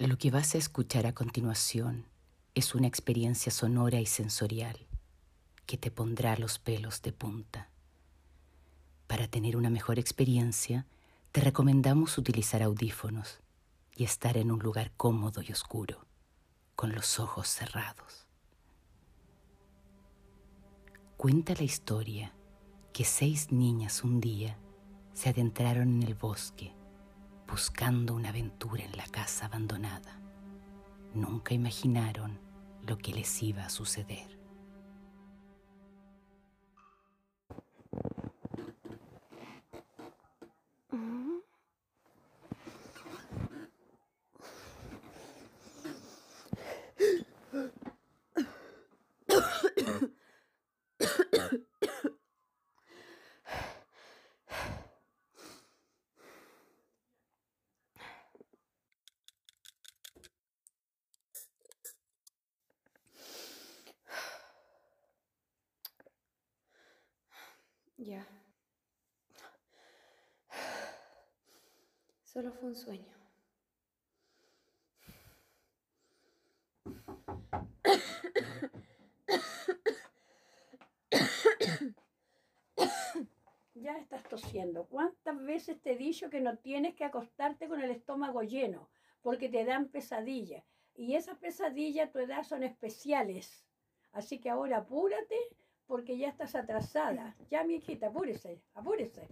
[0.00, 2.06] Lo que vas a escuchar a continuación
[2.54, 4.86] es una experiencia sonora y sensorial
[5.66, 7.68] que te pondrá los pelos de punta.
[9.06, 10.86] Para tener una mejor experiencia,
[11.32, 13.40] te recomendamos utilizar audífonos
[13.94, 16.06] y estar en un lugar cómodo y oscuro,
[16.76, 18.26] con los ojos cerrados.
[21.18, 22.32] Cuenta la historia
[22.94, 24.56] que seis niñas un día
[25.12, 26.72] se adentraron en el bosque
[27.50, 30.20] buscando una aventura en la casa abandonada.
[31.14, 32.38] Nunca imaginaron
[32.86, 34.39] lo que les iba a suceder.
[68.00, 68.26] Ya.
[72.24, 73.14] Solo fue un sueño.
[83.74, 84.86] Ya estás tosiendo.
[84.86, 88.88] ¿Cuántas veces te he dicho que no tienes que acostarte con el estómago lleno?
[89.20, 90.64] Porque te dan pesadillas.
[90.94, 93.66] Y esas pesadillas a tu edad son especiales.
[94.12, 95.36] Así que ahora apúrate
[95.90, 97.34] porque ya estás atrasada.
[97.50, 99.26] Ya, mi hijita, apúrese, apúrese.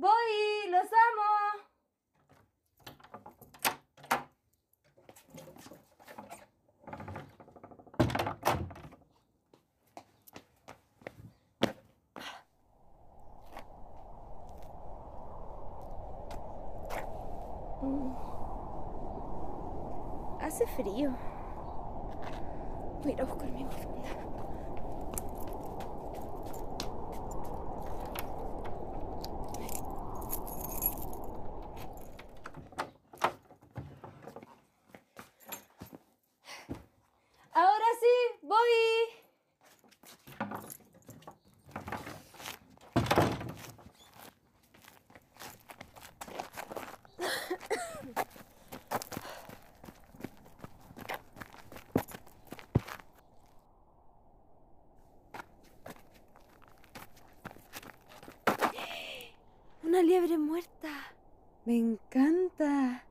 [0.00, 0.70] ¡Voy!
[0.70, 1.68] ¡Los amo!
[17.82, 18.12] Mm.
[20.48, 21.14] Hace frío.
[23.02, 24.08] Voy a buscar mi bufanda.
[37.52, 38.58] Ahora sí, voy.
[59.98, 60.90] Una liebre muerta.
[61.64, 63.02] Me encanta.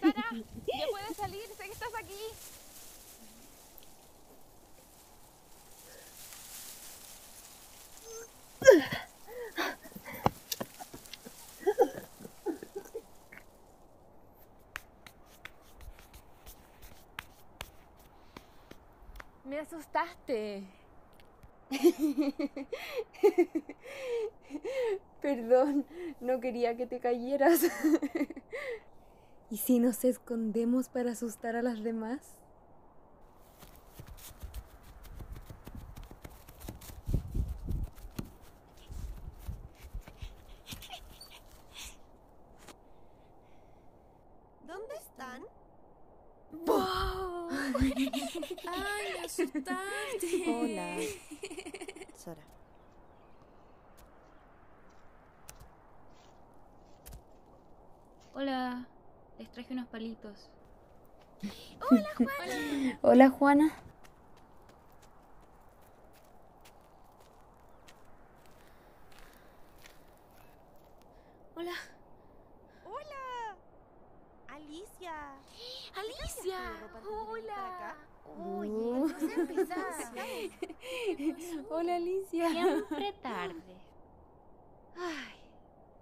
[0.00, 2.14] Sara, ya puedes salir, sé que estás aquí.
[19.44, 20.62] Me asustaste.
[25.22, 25.86] Perdón,
[26.20, 27.62] no quería que te cayeras.
[29.50, 32.38] ¿Y si nos escondemos para asustar a las demás?
[45.28, 45.42] Juan?
[46.66, 47.48] ¡Wow!
[48.66, 50.44] ¡Ay, me asustaste!
[50.48, 50.96] Hola.
[52.16, 52.42] Sora.
[58.34, 58.88] Hola,
[59.38, 60.50] les traje unos palitos.
[63.02, 63.72] Hola, Juana.
[71.54, 71.72] Hola.
[72.84, 73.56] Hola.
[74.48, 75.12] Alicia.
[75.94, 76.58] ¡Alicia!
[77.08, 77.96] Hola.
[78.36, 79.06] Oye, no.
[81.70, 82.50] Hola, Alicia.
[82.50, 83.76] Siempre tarde.
[84.96, 85.40] Ay,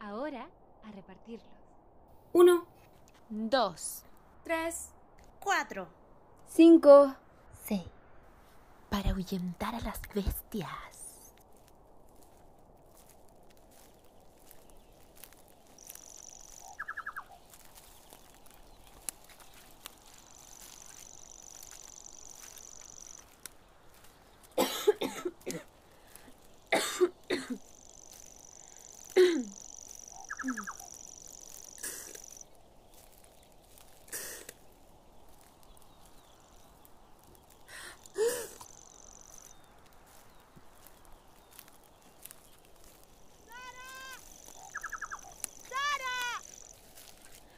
[0.00, 0.48] ahora
[0.84, 1.46] a repartirlos.
[2.32, 2.66] Uno,
[3.28, 4.02] Dos.
[4.44, 4.90] tres,
[5.40, 5.88] Cuatro.
[6.48, 7.14] Cinco.
[7.64, 7.84] Sí,
[8.88, 10.95] para ahuyentar a las bestias.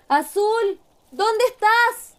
[0.08, 2.14] Azul, ¿dónde estás?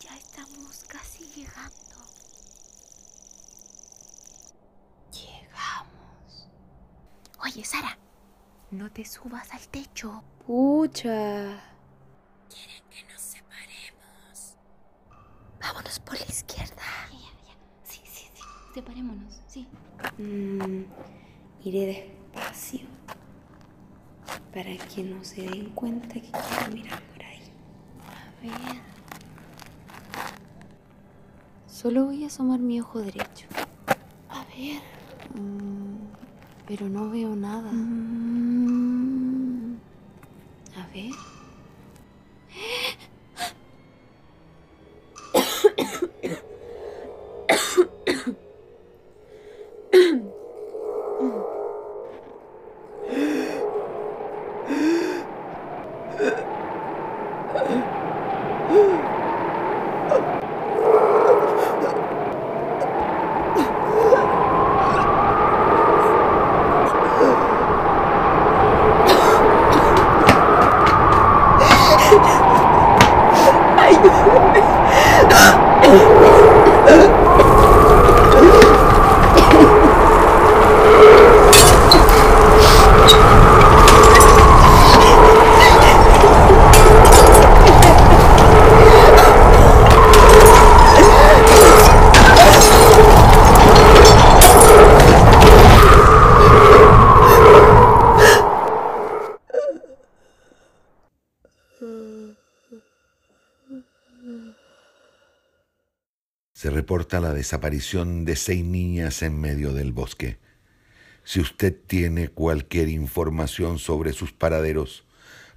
[0.00, 1.72] Ya estamos casi llegando.
[5.12, 6.48] Llegamos.
[7.42, 7.96] Oye, Sara,
[8.70, 10.22] no te subas al techo.
[10.46, 11.62] Pucha.
[15.60, 16.82] Vámonos por la izquierda.
[17.10, 17.54] Ya, ya, ya.
[17.84, 18.42] Sí, sí, sí.
[18.74, 19.66] Separémonos, sí.
[20.18, 20.82] Mm,
[21.64, 22.80] iré despacio
[24.52, 27.38] para que no se den cuenta que quiero mirar por ahí.
[28.02, 28.80] A ver.
[31.68, 33.46] Solo voy a asomar mi ojo derecho.
[34.28, 34.82] A ver.
[35.40, 36.08] Mm,
[36.66, 37.70] pero no veo nada.
[37.70, 39.76] Mm,
[40.76, 41.12] a ver.
[58.66, 58.72] は
[77.20, 77.23] い
[106.64, 110.38] Se reporta la desaparición de seis niñas en medio del bosque.
[111.22, 115.04] Si usted tiene cualquier información sobre sus paraderos,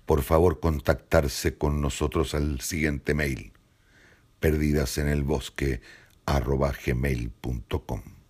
[0.06, 3.54] por favor contactarse con nosotros al siguiente mail
[4.42, 5.80] perdidasenelbosque
[6.26, 8.17] arroba gmail.com.